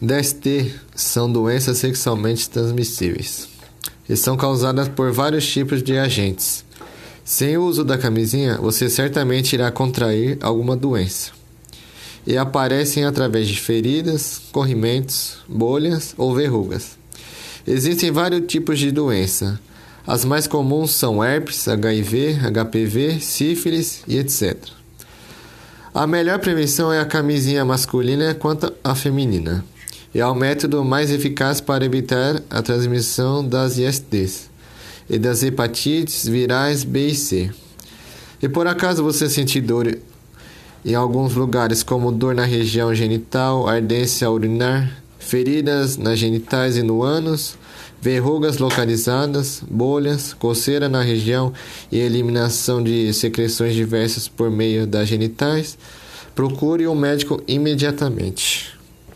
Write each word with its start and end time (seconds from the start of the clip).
DST 0.00 0.74
são 0.94 1.32
doenças 1.32 1.78
sexualmente 1.78 2.50
transmissíveis 2.50 3.48
e 4.06 4.14
são 4.14 4.36
causadas 4.36 4.88
por 4.88 5.10
vários 5.10 5.50
tipos 5.50 5.82
de 5.82 5.96
agentes. 5.96 6.66
Sem 7.24 7.56
o 7.56 7.64
uso 7.64 7.82
da 7.82 7.96
camisinha, 7.96 8.58
você 8.58 8.90
certamente 8.90 9.54
irá 9.54 9.70
contrair 9.70 10.36
alguma 10.42 10.76
doença. 10.76 11.30
E 12.26 12.36
aparecem 12.36 13.04
através 13.04 13.48
de 13.48 13.58
feridas, 13.58 14.42
corrimentos, 14.52 15.38
bolhas 15.48 16.14
ou 16.18 16.34
verrugas. 16.34 16.98
Existem 17.66 18.10
vários 18.10 18.46
tipos 18.46 18.78
de 18.78 18.92
doença. 18.92 19.58
As 20.06 20.26
mais 20.26 20.46
comuns 20.46 20.90
são 20.90 21.24
herpes, 21.24 21.66
HIV, 21.66 22.38
HPV, 22.52 23.18
sífilis 23.20 24.02
e 24.06 24.18
etc. 24.18 24.56
A 25.94 26.06
melhor 26.06 26.38
prevenção 26.38 26.92
é 26.92 27.00
a 27.00 27.06
camisinha 27.06 27.64
masculina 27.64 28.34
quanto 28.34 28.70
a 28.84 28.94
feminina. 28.94 29.64
E 30.16 30.20
é 30.20 30.26
o 30.26 30.34
método 30.34 30.82
mais 30.82 31.10
eficaz 31.10 31.60
para 31.60 31.84
evitar 31.84 32.42
a 32.48 32.62
transmissão 32.62 33.46
das 33.46 33.76
ISTs 33.76 34.48
e 35.10 35.18
das 35.18 35.42
hepatites 35.42 36.26
virais 36.26 36.84
B 36.84 37.08
e 37.08 37.14
C. 37.14 37.50
E 38.40 38.48
por 38.48 38.66
acaso 38.66 39.02
você 39.02 39.28
sentir 39.28 39.60
dor 39.60 39.98
em 40.82 40.94
alguns 40.94 41.34
lugares, 41.34 41.82
como 41.82 42.10
dor 42.10 42.34
na 42.34 42.46
região 42.46 42.94
genital, 42.94 43.68
ardência 43.68 44.30
urinar, 44.30 44.90
feridas 45.18 45.98
nas 45.98 46.18
genitais 46.18 46.78
e 46.78 46.82
no 46.82 47.02
ânus, 47.02 47.58
verrugas 48.00 48.56
localizadas, 48.56 49.62
bolhas, 49.70 50.32
coceira 50.32 50.88
na 50.88 51.02
região 51.02 51.52
e 51.92 51.98
eliminação 51.98 52.82
de 52.82 53.12
secreções 53.12 53.74
diversas 53.74 54.28
por 54.28 54.50
meio 54.50 54.86
das 54.86 55.08
genitais, 55.08 55.76
procure 56.34 56.88
um 56.88 56.94
médico 56.94 57.42
imediatamente. 57.46 58.75